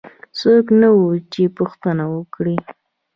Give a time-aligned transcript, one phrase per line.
[0.39, 2.57] څوک نه وو چې پوښتنه وکړي.